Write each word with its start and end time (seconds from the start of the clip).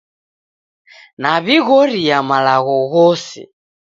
Naw'ighoria 1.21 2.17
malagho 2.29 2.75
ghose 2.91 3.41